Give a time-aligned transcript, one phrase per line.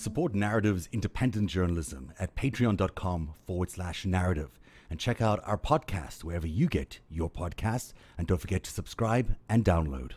[0.00, 4.48] Support Narativ's independent journalism at patreon.com forward slash narativ
[4.88, 7.92] and check out our podcast wherever you get your podcasts.
[8.16, 10.12] And don't forget to subscribe and download.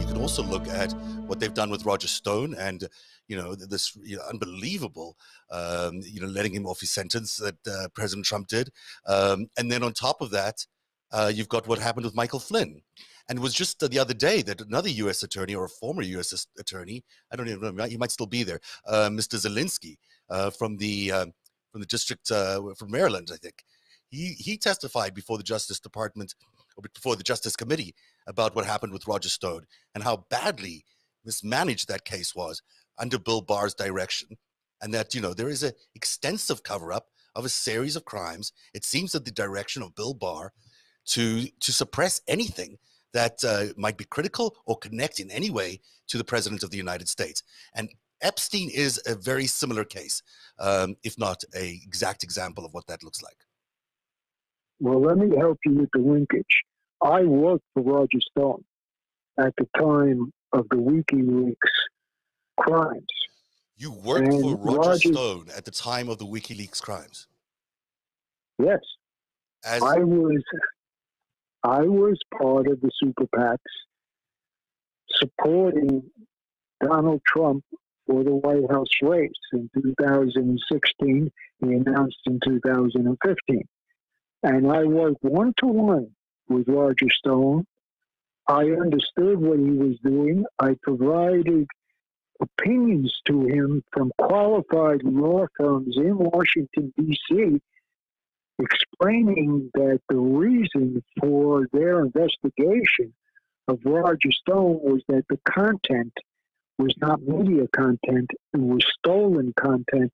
[0.00, 0.92] You can also look at
[1.26, 2.88] what they've done with Roger Stone and
[3.28, 5.16] you know this you know, unbelievable
[5.50, 8.70] um, you know letting him off his sentence that uh, President Trump did,
[9.06, 10.66] um, and then on top of that,
[11.12, 12.82] uh, you've got what happened with Michael Flynn.
[13.28, 15.24] And it was just the other day that another U.S.
[15.24, 16.46] attorney or a former U.S.
[16.60, 19.36] attorney, I don't even know, he might still be there, uh, Mr.
[19.36, 19.96] Zelinsky
[20.30, 21.26] uh, from the uh,
[21.72, 23.64] from the district uh, from Maryland, I think,
[24.08, 26.34] he he testified before the Justice Department
[26.76, 27.94] or before the Justice Committee
[28.26, 30.84] about what happened with Roger Stone and how badly
[31.24, 32.62] mismanaged that case was
[32.98, 34.36] under Bill Barr's direction,
[34.80, 38.52] and that you know there is an extensive cover up of a series of crimes.
[38.74, 40.52] It seems that the direction of Bill Barr
[41.06, 42.78] to to suppress anything
[43.12, 46.76] that uh, might be critical or connect in any way to the president of the
[46.76, 47.42] United States.
[47.74, 47.88] And
[48.20, 50.22] Epstein is a very similar case,
[50.58, 53.38] um, if not a exact example of what that looks like.
[54.80, 56.64] Well, let me help you with the linkage.
[57.02, 58.64] I worked for Roger Stone
[59.38, 61.54] at the time of the WikiLeaks
[62.58, 63.06] crimes.
[63.76, 67.26] You worked and for Roger, Roger, Stone at the time of the WikiLeaks crimes.
[68.58, 68.80] Yes,
[69.64, 69.82] As...
[69.82, 70.42] I was.
[71.62, 73.56] I was part of the super PACs
[75.16, 76.02] supporting
[76.82, 77.64] Donald Trump
[78.06, 81.30] for the White House race in 2016.
[81.60, 83.68] He announced in 2015.
[84.42, 86.10] And I worked one to one
[86.48, 87.66] with Roger Stone.
[88.46, 90.44] I understood what he was doing.
[90.60, 91.66] I provided
[92.40, 97.60] opinions to him from qualified law firms in Washington, D.C.,
[98.58, 103.12] explaining that the reason for their investigation
[103.68, 106.12] of Roger Stone was that the content
[106.78, 110.12] was not media content, it was stolen content.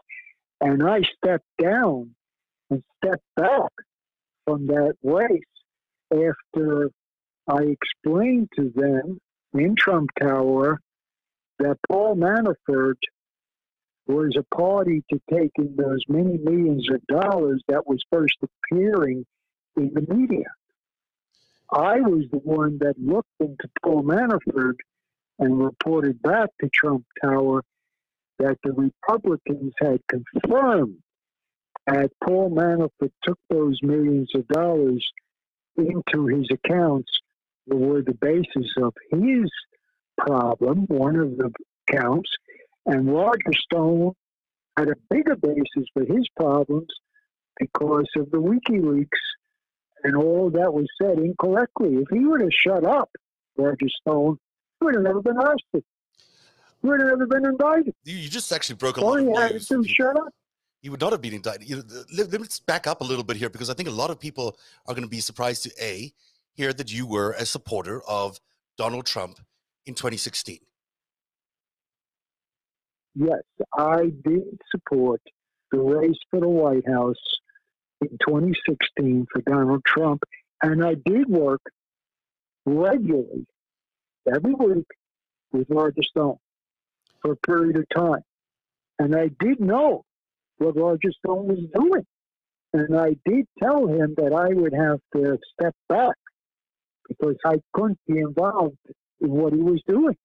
[0.61, 2.15] And I stepped down
[2.71, 3.73] and stepped back
[4.45, 5.43] from that race
[6.13, 6.91] after
[7.49, 9.19] I explained to them
[9.55, 10.81] in Trump Tower
[11.59, 12.99] that Paul Manafort
[14.07, 19.25] was a party to taking those many millions of dollars that was first appearing
[19.77, 20.47] in the media.
[21.73, 24.77] I was the one that looked into Paul Manafort
[25.39, 27.63] and reported back to Trump Tower
[28.39, 30.99] that the Republicans had confirmed
[31.87, 35.05] that Paul Manafort took those millions of dollars
[35.77, 37.11] into his accounts
[37.67, 39.51] were the basis of his
[40.25, 41.51] problem, one of the
[41.91, 42.31] counts,
[42.87, 44.13] and Roger Stone
[44.77, 46.89] had a bigger basis for his problems
[47.59, 49.07] because of the WikiLeaks
[50.05, 51.97] and all that was said incorrectly.
[51.97, 53.11] If he would have shut up,
[53.57, 54.39] Roger Stone,
[54.81, 55.85] he would have never been arrested.
[56.81, 57.95] He would have never been indicted.
[58.05, 59.69] You just actually broke a lot of news.
[59.69, 60.33] To shut up.
[60.81, 61.69] He would not have been indicted.
[61.69, 64.19] You know, let's back up a little bit here because I think a lot of
[64.19, 64.57] people
[64.87, 66.13] are going to be surprised to a
[66.55, 68.41] hear that you were a supporter of
[68.77, 69.39] Donald Trump
[69.87, 70.59] in 2016.
[73.15, 73.43] Yes,
[73.77, 75.21] I did support
[75.71, 77.17] the race for the White House
[78.01, 80.23] in 2016 for Donald Trump,
[80.63, 81.61] and I did work
[82.65, 83.47] regularly
[84.27, 84.87] every week
[85.53, 86.39] with Roger Stone
[87.21, 88.23] for a period of time.
[88.99, 90.05] And I did know
[90.59, 92.07] what Roger Stone was doing.
[92.73, 96.17] And I did tell him that I would have to step back
[97.09, 98.95] because I couldn't be involved in
[99.31, 100.17] what he was doing.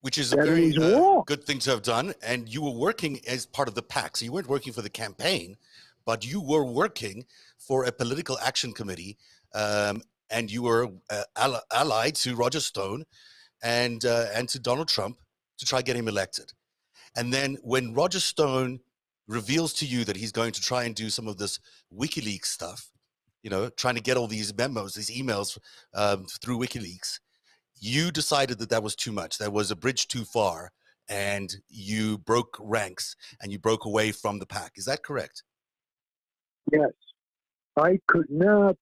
[0.00, 2.12] Which is a very uh, good thing to have done.
[2.22, 4.18] And you were working as part of the PAC.
[4.18, 5.56] So you weren't working for the campaign,
[6.04, 7.24] but you were working
[7.58, 9.16] for a political action committee.
[9.54, 13.04] Um, and you were uh, allied to Roger Stone
[13.62, 15.20] and, uh, and to Donald Trump
[15.58, 16.52] to try get him elected.
[17.16, 18.80] And then when Roger Stone
[19.26, 21.58] reveals to you that he's going to try and do some of this
[21.92, 22.90] WikiLeaks stuff,
[23.42, 25.58] you know, trying to get all these memos, these emails
[25.94, 27.20] um, through WikiLeaks,
[27.80, 29.38] you decided that that was too much.
[29.38, 30.72] That was a bridge too far,
[31.08, 34.72] and you broke ranks and you broke away from the pack.
[34.76, 35.42] Is that correct?
[36.72, 36.92] Yes.
[37.76, 38.76] I could not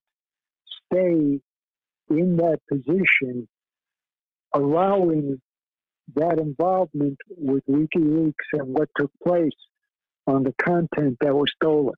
[0.86, 1.40] stay
[2.10, 3.48] in that position,
[4.54, 5.40] allowing
[6.14, 9.50] that involvement with WikiLeaks and what took place
[10.26, 11.94] on the content that was stolen.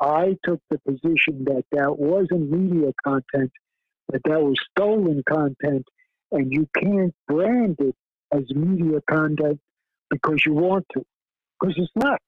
[0.00, 3.52] I took the position that that wasn't media content,
[4.12, 5.86] that that was stolen content,
[6.32, 7.94] and you can't brand it
[8.32, 9.60] as media content
[10.10, 11.04] because you want to.
[11.60, 12.20] because it's not.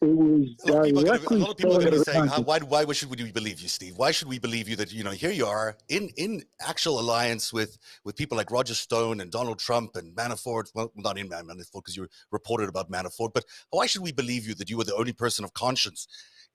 [0.00, 2.26] It was A lot of people a lot of people are going to be saying,
[2.28, 3.94] how, why, why should we believe you, Steve?
[3.96, 7.52] Why should we believe you that, you know, here you are in, in actual alliance
[7.52, 10.70] with, with people like Roger Stone and Donald Trump and Manafort?
[10.72, 14.54] Well, not in Manafort because you reported about Manafort, but why should we believe you
[14.54, 16.06] that you were the only person of conscience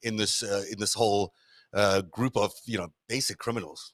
[0.02, 1.34] in this, uh, in this whole
[1.74, 3.94] uh, group of, you know, basic criminals?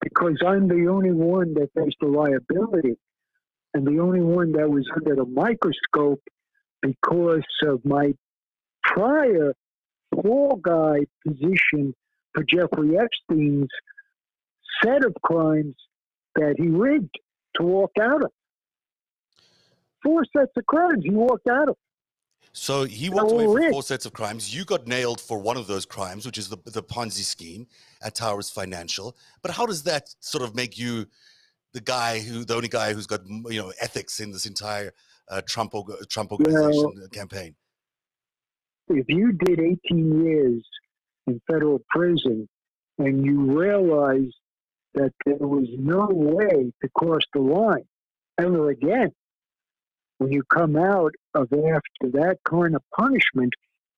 [0.00, 2.96] Because I'm the only one that faced a liability
[3.74, 6.22] and the only one that was under the microscope
[6.82, 8.14] because of my
[8.82, 9.54] prior
[10.14, 11.94] fall guy position
[12.34, 13.68] for Jeffrey Epstein's
[14.82, 15.74] set of crimes
[16.36, 17.14] that he rigged
[17.56, 18.30] to walk out of.
[20.02, 21.76] Four sets of crimes he walked out of.
[22.52, 24.54] So he walked away from four sets of crimes.
[24.54, 27.66] You got nailed for one of those crimes, which is the, the Ponzi scheme
[28.02, 29.16] at Towers Financial.
[29.42, 31.06] But how does that sort of make you
[31.72, 34.92] the guy who, the only guy who's got you know ethics in this entire
[35.28, 35.74] uh, Trump
[36.08, 37.54] Trump organization campaign?
[38.90, 40.62] if you did 18 years
[41.26, 42.48] in federal prison
[42.98, 44.34] and you realized
[44.94, 47.84] that there was no way to cross the line
[48.40, 49.12] ever again,
[50.18, 53.54] when you come out of after that kind of punishment,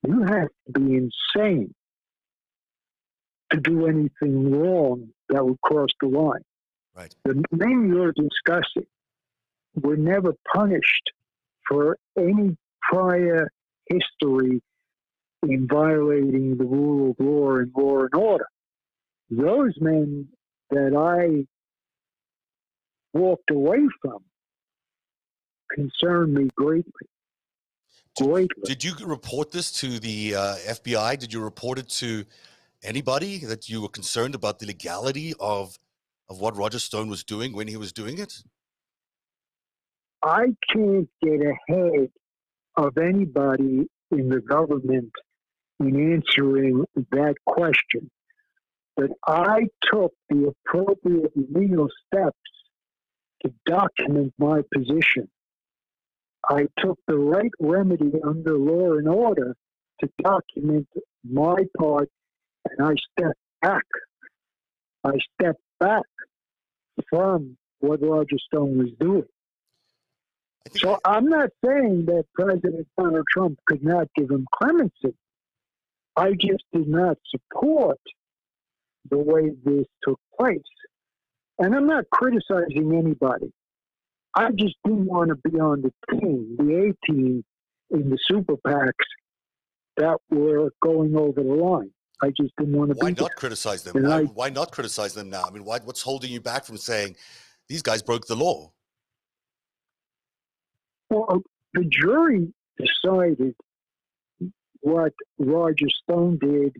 [0.06, 1.74] you have to be insane
[3.50, 6.44] to do anything wrong that would cross the line.
[6.94, 7.14] Right.
[7.24, 8.86] The men you're discussing
[9.74, 11.12] were never punished
[11.66, 13.50] for any prior
[13.86, 14.62] history
[15.42, 18.46] in violating the rule of law and law and order.
[19.30, 20.28] Those men
[20.70, 21.46] that I
[23.12, 24.22] walked away from
[25.74, 26.92] concern me greatly.
[28.20, 28.62] Greatly.
[28.64, 31.18] Did you report this to the uh, FBI?
[31.18, 32.24] Did you report it to
[32.82, 35.78] anybody that you were concerned about the legality of
[36.28, 38.32] of what Roger Stone was doing when he was doing it?
[40.22, 42.08] I can't get ahead
[42.76, 45.10] of anybody in the government
[45.80, 48.10] in answering that question.
[48.96, 52.36] But I took the appropriate legal steps
[53.42, 55.28] to document my position.
[56.48, 59.54] I took the right remedy under law and order
[60.00, 60.88] to document
[61.28, 62.08] my part,
[62.64, 63.84] and I stepped back.
[65.04, 66.04] I stepped back
[67.08, 69.26] from what Roger Stone was doing.
[70.72, 75.14] So I'm not saying that President Donald Trump could not give him clemency.
[76.16, 78.00] I just did not support
[79.10, 80.60] the way this took place.
[81.58, 83.52] And I'm not criticizing anybody.
[84.34, 87.44] I just didn't want to be on the team, the A team
[87.90, 88.92] in the super PACs
[89.96, 91.90] that were going over the line.
[92.22, 93.22] I just didn't want to why be there.
[93.24, 94.02] not criticize them?
[94.02, 95.44] Why, I- why not criticize them now?
[95.44, 97.16] I mean, why, what's holding you back from saying
[97.68, 98.72] these guys broke the law?
[101.08, 101.42] Well, um,
[101.74, 103.54] the jury decided
[104.80, 106.76] what Roger Stone did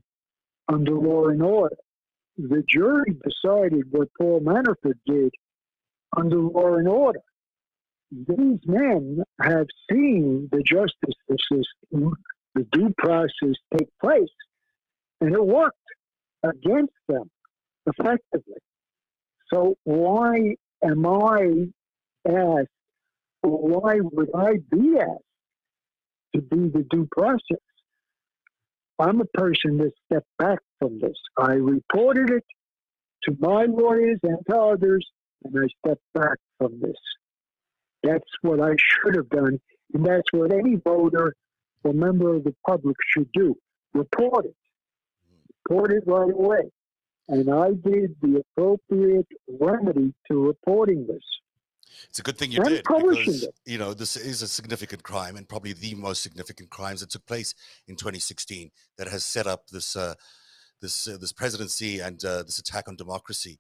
[0.69, 1.77] under law and order.
[2.39, 5.33] The jury decided what Paul Manafort did
[6.17, 7.21] under law and order.
[8.13, 12.15] These men have seen the justice system,
[12.55, 14.29] the due process take place,
[15.21, 15.77] and it worked
[16.43, 17.31] against them
[17.87, 18.57] effectively.
[19.53, 21.67] So why am I
[22.29, 22.69] asked
[23.43, 25.25] or why would I be asked
[26.35, 27.59] to be the due process?
[28.99, 31.17] I'm a person that stepped back from this.
[31.39, 32.45] I reported it
[33.25, 35.07] to my lawyers and to others,
[35.45, 36.97] and I stepped back from this.
[38.03, 39.61] That's what I should have done,
[39.95, 41.35] and that's what any voter
[41.85, 43.57] or member of the public should do.
[43.95, 44.57] Report it.
[45.69, 46.71] Report it right away.
[47.29, 49.29] And I did the appropriate
[49.61, 51.23] remedy to reporting this.
[52.09, 53.55] It's a good thing you I'm did because it.
[53.67, 57.27] you know this is a significant crime and probably the most significant crimes that took
[57.27, 57.55] place
[57.89, 60.15] in 2016 that has set up this uh,
[60.81, 63.59] this uh, this presidency and uh, this attack on democracy.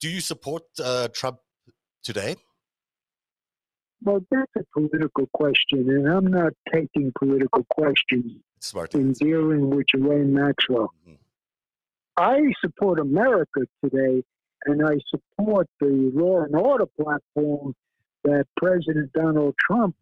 [0.00, 1.38] Do you support uh, Trump
[2.02, 2.36] today?
[4.04, 8.94] Well, that's a political question, and I'm not taking political questions smart.
[8.94, 9.24] in answer.
[9.24, 10.92] dealing with Ghislaine Maxwell.
[11.08, 11.18] Mhm.
[12.16, 14.24] I support America today,
[14.66, 17.74] and I support the law and order platform
[18.24, 19.96] that President Donald Trump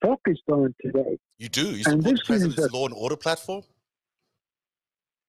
[0.00, 1.18] focused on today.
[1.38, 1.66] You do.
[1.70, 3.62] You And support the this is president's a- law and order platform.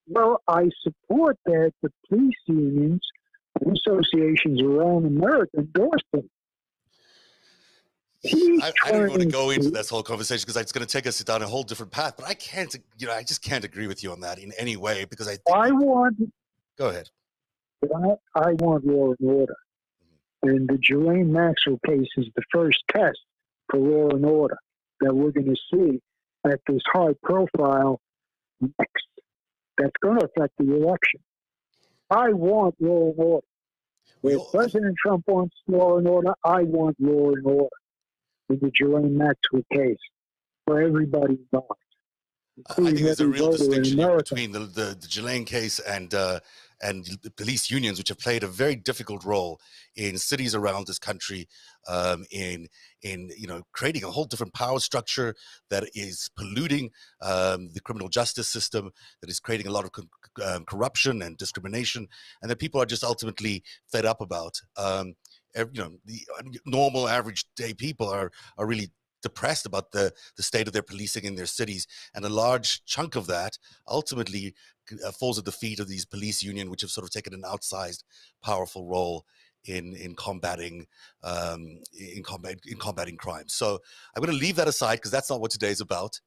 [0.08, 3.02] Well, I support that the police unions
[3.62, 6.30] and associations around America endorse them.
[8.26, 11.06] I, I don't want to go into this whole conversation because it's going to take
[11.06, 12.16] us down a whole different path.
[12.18, 14.78] But I can't, you know, I just can't agree with you on that in any
[14.78, 15.38] way because I.
[15.54, 16.18] I want
[16.78, 17.10] go ahead.
[17.84, 19.56] I, I want law and order.
[20.46, 20.50] Mm-hmm.
[20.50, 23.20] And the Ghislaine Maxwell case is the first test
[23.70, 24.58] for law and order.
[25.02, 26.00] that we're going to see
[26.46, 28.00] at this high profile
[28.62, 29.08] next
[29.78, 31.20] that's going to affect the election.
[32.10, 33.48] I want law and order.
[34.24, 37.70] If President Trump wants law and order, I want law and order
[38.50, 39.98] in the Ghislaine Maxwell case
[40.66, 41.80] for everybody involved.
[42.70, 46.40] I think there's a real distinction between the, the, the Ghislaine case and uh,
[46.84, 49.60] and the police unions, which have played a very difficult role
[49.96, 51.48] in cities around this country,
[51.88, 52.68] um, in
[53.02, 55.34] in you know creating a whole different power structure
[55.72, 60.04] that is polluting um, the criminal justice system, that is creating a lot of co-
[60.46, 62.08] um, corruption and discrimination,
[62.42, 64.62] and that people are just ultimately fed up about.
[65.56, 68.92] You know, the uh, normal average day people are are really
[69.24, 71.88] depressed about the, the state of their policing in their cities.
[72.14, 73.58] And a large chunk of that
[73.88, 74.54] ultimately
[75.04, 77.44] uh, falls at the feet of these police union, which have sort of taken an
[77.44, 78.04] outsized,
[78.44, 79.26] powerful role
[79.66, 80.88] in in combating
[81.24, 83.48] um, in combat in combating crime.
[83.48, 83.80] So
[84.16, 86.20] I'm going to leave that aside because that's not what today's about.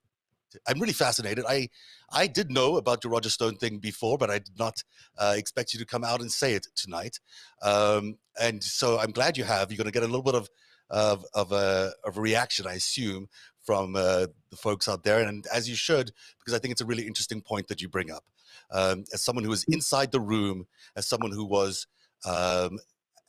[0.69, 1.45] I'm really fascinated.
[1.49, 1.69] I
[2.11, 4.83] I did know about your Roger Stone thing before, but I did not
[5.19, 7.19] uh, expect you to come out and say it tonight.
[7.63, 9.71] Um, and so I'm glad you have.
[9.71, 10.49] You're going to get a little bit of
[10.91, 13.29] of of a, of a reaction, I assume,
[13.65, 16.87] from uh, the folks out there, and as you should, because I think it's a
[16.87, 18.25] really interesting point that you bring up.
[18.71, 21.87] Um, as someone who was inside the room, as someone who was
[22.25, 22.79] um,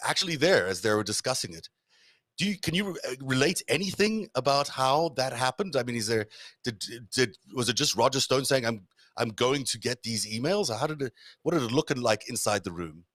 [0.04, 1.70] actually there as they were discussing it.
[2.38, 5.76] Do you can you uh, relate anything about how that happened?
[5.76, 6.28] I mean, is there
[6.64, 10.70] did did was it just Roger Stone saying I'm I'm going to get these emails?
[10.70, 11.14] Or How did it
[11.44, 13.06] what did it look like inside the room?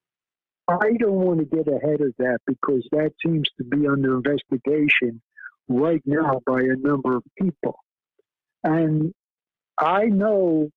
[0.68, 5.20] I don't want to get ahead of that because that seems to be under investigation
[5.68, 7.78] right now by a number of people.
[8.64, 9.12] And
[9.78, 10.70] I know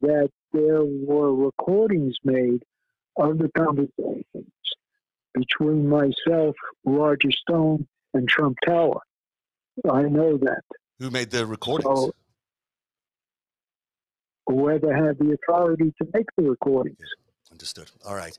[0.00, 2.62] that there were recordings made
[3.16, 4.52] of the conversations
[5.34, 6.54] between myself,
[6.84, 9.00] Roger Stone, and Trump Tower.
[9.90, 10.62] I know that.
[10.98, 11.84] Who made the recordings?
[11.84, 12.12] So,
[14.46, 16.96] whoever had the authority to make the recordings.
[17.50, 17.90] Understood.
[18.04, 18.36] All right.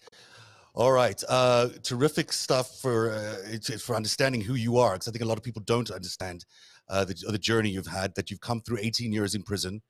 [0.76, 5.24] All right, uh, terrific stuff for uh, for understanding who you are, because I think
[5.24, 6.46] a lot of people don't understand
[6.88, 8.14] uh, the, the journey you've had.
[8.16, 9.82] That you've come through 18 years in prison,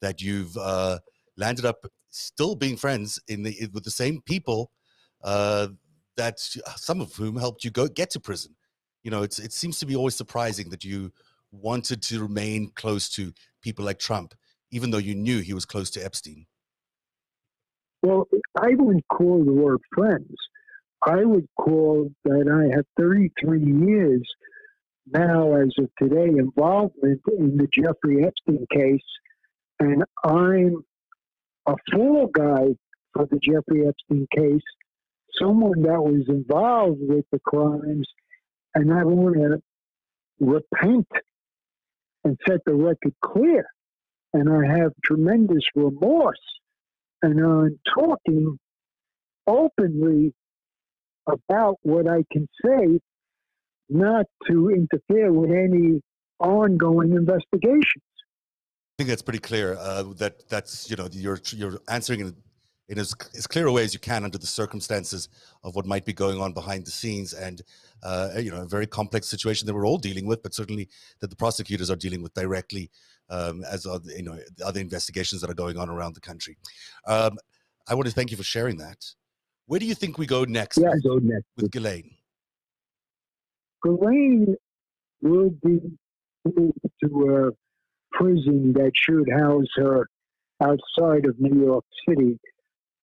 [0.00, 0.98] that you've uh,
[1.36, 4.70] landed up still being friends in the with the same people
[5.22, 5.68] uh,
[6.16, 8.54] that uh, some of whom helped you go get to prison.
[9.02, 11.12] You know, it's it seems to be always surprising that you
[11.50, 14.34] wanted to remain close to people like Trump,
[14.70, 16.46] even though you knew he was close to Epstein.
[18.02, 18.26] Well,
[18.58, 20.34] I wouldn't call the word friends.
[21.04, 24.22] I would call that I have 33 years
[25.12, 29.00] now, as of today, involvement in the Jeffrey Epstein case,
[29.80, 30.84] and I'm
[31.66, 32.66] a fall guy
[33.12, 34.62] for the Jeffrey Epstein case,
[35.40, 38.06] someone that was involved with the crimes,
[38.74, 39.62] and I want to
[40.40, 41.08] repent
[42.24, 43.66] and set the record clear.
[44.34, 46.38] And I have tremendous remorse
[47.22, 48.58] and I'm talking
[49.46, 50.34] openly
[51.26, 52.98] about what I can say,
[53.88, 56.00] not to interfere with any
[56.40, 58.02] ongoing investigations.
[58.04, 59.76] I think that's pretty clear.
[59.78, 62.34] Uh, that that's you know you're you're answering
[62.92, 65.30] in, as, as clear a way as you can under the circumstances
[65.64, 67.62] of what might be going on behind the scenes, and
[68.02, 70.88] uh, you know a very complex situation that we're all dealing with, but certainly
[71.20, 72.90] that the prosecutors are dealing with directly
[73.30, 76.56] um, as other, you know the other investigations that are going on around the country.
[77.06, 77.38] Um,
[77.88, 79.04] I want to thank you for sharing that.
[79.66, 80.76] Where do you think we go next?
[80.78, 82.10] Yeah, go next with Ghislaine.
[83.82, 84.54] Ghislaine
[85.22, 85.80] will be
[86.44, 90.08] moved to a prison that should house her
[90.62, 92.38] outside of New York City.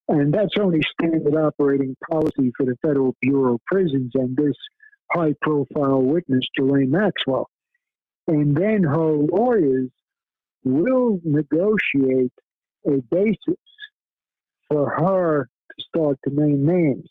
[0.10, 4.56] And that's only standard operating policy for the Federal Bureau of Prisons and this
[5.12, 7.48] high profile witness, Ghislaine Maxwell.
[8.28, 9.89] And then her lawyers
[10.63, 12.34] will negotiate
[12.88, 13.62] a basis
[14.68, 15.48] for her
[15.78, 17.10] to start to name names.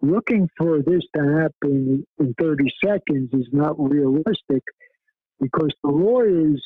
[0.00, 4.62] Looking for this to happen in 30 seconds is not realistic
[5.40, 6.62] because the lawyers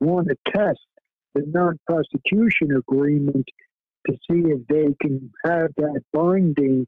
[0.00, 0.80] want to test
[1.34, 3.46] the non prosecution agreement
[4.06, 6.86] to see if they can have that binding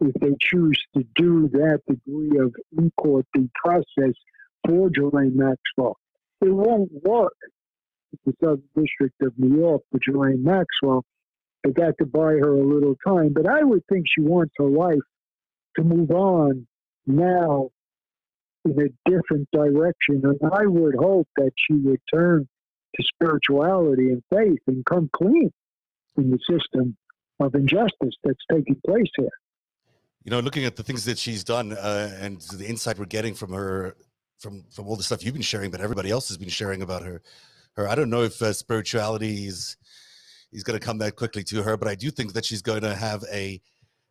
[0.00, 4.14] if they choose to do that degree of in court due process
[4.66, 5.96] for Ghislaine Maxwell.
[6.40, 7.34] It won't work
[8.24, 11.04] the Southern District of New York for Ghislaine Maxwell.
[11.64, 14.68] They got to buy her a little time, but I would think she wants her
[14.68, 14.98] life
[15.76, 16.66] to move on
[17.06, 17.70] now
[18.64, 20.22] in a different direction.
[20.24, 22.48] And I would hope that she would turn
[22.96, 25.52] to spirituality and faith and come clean
[26.16, 26.96] in the system
[27.40, 29.28] of injustice that's taking place here.
[30.24, 33.34] You know, looking at the things that she's done uh, and the insight we're getting
[33.34, 33.96] from her
[34.38, 37.02] from from all the stuff you've been sharing, but everybody else has been sharing about
[37.02, 37.22] her.
[37.76, 39.76] Her, I don't know if uh, spirituality is
[40.52, 42.82] is going to come that quickly to her, but I do think that she's going
[42.82, 43.60] to have a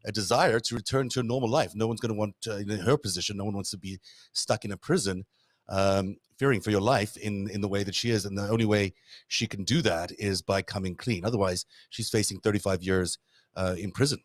[0.06, 1.74] a desire to return to a normal life.
[1.75, 4.00] No one's going to want, uh, in her position, no one wants to be
[4.32, 5.25] stuck in a prison,
[5.69, 8.25] um, fearing for your life in in the way that she is.
[8.25, 8.93] And the only way
[9.27, 11.25] she can do that is by coming clean.
[11.25, 13.17] Otherwise, she's facing 35 years
[13.55, 14.19] uh, in prison.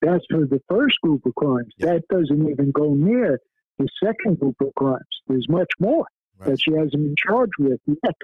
[0.00, 1.72] That's for the first group of crimes.
[1.76, 1.86] Yeah.
[1.94, 3.40] That doesn't even go near
[3.78, 5.06] the second group of crimes.
[5.26, 6.04] There's much more
[6.38, 6.50] Right.
[6.50, 8.14] that she hasn't been charged with yet.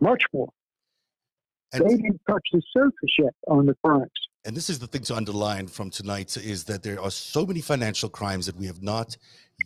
[0.00, 0.48] Much more.
[1.74, 4.10] And, they didn't touch the surface yet on the crimes.
[4.44, 7.60] And this is the thing to underline from tonight is that there are so many
[7.60, 9.16] financial crimes that we have not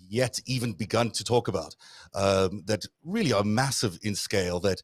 [0.08, 1.74] yet even begun to talk about
[2.14, 4.82] um, that really are massive in scale that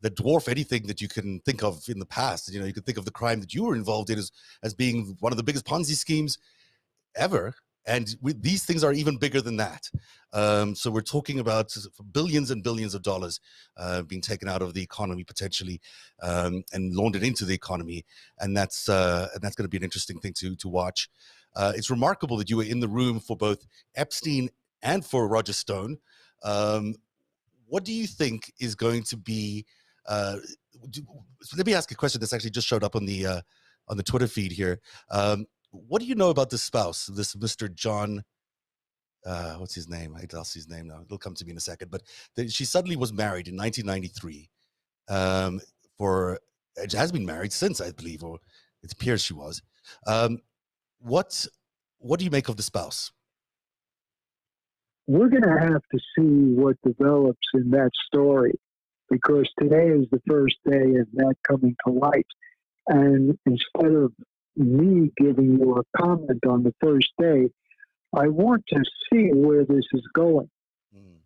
[0.00, 2.52] that dwarf anything that you can think of in the past.
[2.52, 4.30] You know you can think of the crime that you were involved in as
[4.62, 6.38] as being one of the biggest ponzi schemes
[7.16, 7.54] ever
[7.88, 9.90] and we, these things are even bigger than that
[10.32, 11.74] um, so we're talking about
[12.12, 13.40] billions and billions of dollars
[13.78, 15.80] uh, being taken out of the economy potentially
[16.22, 18.04] um, and laundered into the economy
[18.40, 21.08] and that's uh, and that's going to be an interesting thing to to watch.
[21.56, 23.66] Uh, it's remarkable that you were in the room for both
[23.96, 24.48] Epstein
[24.82, 25.98] and for Roger Stone.
[26.42, 26.94] Um,
[27.66, 29.66] what do you think is going to be?
[30.06, 30.36] Uh,
[30.90, 31.02] do,
[31.42, 33.40] so let me ask a question that's actually just showed up on the uh,
[33.88, 34.80] on the Twitter feed here.
[35.10, 37.72] Um, what do you know about this spouse, this Mr.
[37.72, 38.24] John?
[39.26, 40.14] Uh, what's his name?
[40.16, 41.00] I lost his name now.
[41.04, 41.90] It'll come to me in a second.
[41.90, 42.02] But
[42.48, 44.48] she suddenly was married in 1993
[45.08, 45.60] um,
[45.96, 46.38] for
[46.76, 48.38] it has been married since, I believe, or
[48.82, 49.62] it appears she was.
[50.06, 50.40] Um,
[51.00, 51.46] what
[51.98, 53.10] what do you make of the spouse?
[55.06, 58.52] We're going to have to see what develops in that story
[59.10, 62.26] because today is the first day of that coming to light.
[62.88, 64.12] And instead of
[64.58, 67.48] me giving you a comment on the first day,
[68.14, 70.50] I want to see where this is going
[70.96, 71.18] Mm.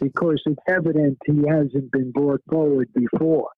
[0.00, 3.50] because it's evident he hasn't been brought forward before.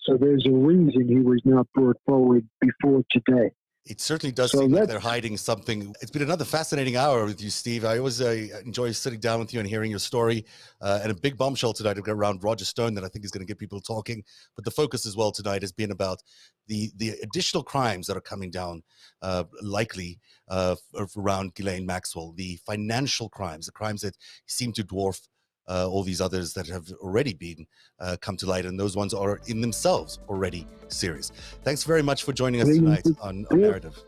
[0.00, 3.52] So there's a reason he was not brought forward before today.
[3.86, 5.94] It certainly does So seem like they're hiding something.
[6.00, 7.84] It's been another fascinating hour with you, Steve.
[7.84, 10.46] I always uh, enjoy sitting down with you and hearing your story.
[10.80, 13.46] Uh, and a big bombshell tonight around Roger Stone that I think is going to
[13.46, 14.24] get people talking.
[14.56, 16.22] But the focus as well tonight has been about
[16.66, 18.82] the the additional crimes that are coming down,
[19.20, 20.18] uh, likely
[20.48, 20.76] uh,
[21.16, 24.16] around Ghislaine Maxwell, the financial crimes, the crimes that
[24.46, 25.20] seem to dwarf
[25.68, 27.66] uh, all these others that have already been
[28.00, 31.30] uh, come to light, and those ones are in themselves already serious.
[31.62, 33.68] Thanks very much for joining us tonight on, on yeah.
[33.68, 34.02] Narativ.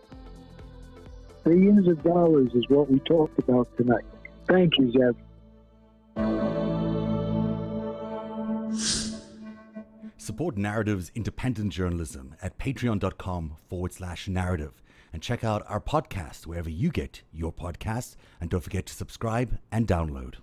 [1.44, 4.04] Billions of dollars is what we talked about tonight.
[4.48, 5.16] Thank you, Zev.
[10.16, 14.72] Support Narativ's independent journalism at patreon.com forward slash narativ
[15.12, 18.16] and check out our podcast wherever you get your podcasts.
[18.40, 20.34] And don't forget to subscribe and download.